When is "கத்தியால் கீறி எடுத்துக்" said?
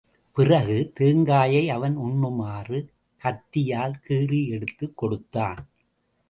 3.23-4.97